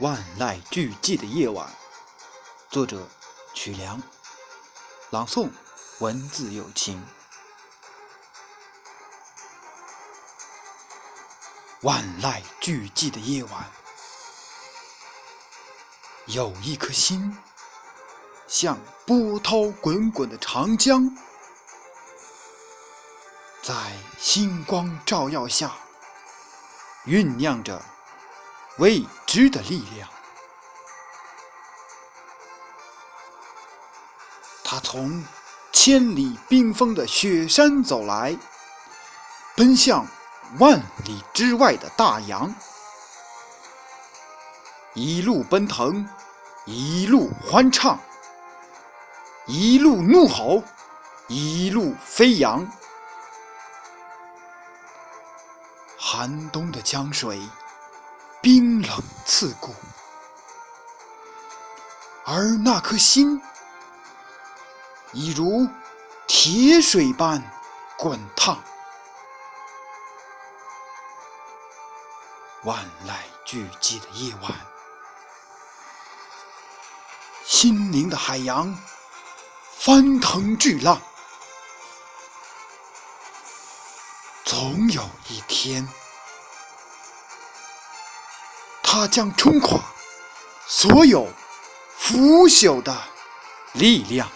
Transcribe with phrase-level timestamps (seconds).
[0.00, 1.66] 万籁俱寂的夜晚，
[2.68, 3.08] 作者
[3.54, 4.02] 曲梁，
[5.08, 5.48] 朗诵
[6.00, 7.02] 文字有情。
[11.80, 13.70] 万籁俱寂的夜晚，
[16.26, 17.34] 有一颗心，
[18.46, 21.10] 像波涛滚滚的长江，
[23.62, 23.72] 在
[24.18, 25.74] 星光照耀下，
[27.06, 27.82] 酝酿着。
[28.78, 30.06] 未知的力量，
[34.62, 35.24] 他从
[35.72, 38.36] 千里冰封的雪山走来，
[39.54, 40.06] 奔向
[40.58, 42.54] 万里之外的大洋，
[44.92, 46.06] 一路奔腾，
[46.66, 47.98] 一路欢唱，
[49.46, 50.62] 一路怒吼，
[51.28, 52.70] 一路飞扬，
[55.98, 57.40] 寒冬的江水。
[58.46, 59.74] 冰冷刺骨，
[62.24, 63.42] 而那颗心，
[65.12, 65.66] 已如
[66.28, 67.42] 铁水般
[67.98, 68.62] 滚烫。
[72.62, 74.52] 万籁俱寂的夜晚，
[77.44, 78.72] 心灵的海洋
[79.76, 81.02] 翻腾巨浪，
[84.44, 85.84] 总有一天。
[88.98, 89.78] 它将冲垮
[90.66, 91.28] 所有
[91.98, 92.96] 腐朽的
[93.74, 94.26] 力量。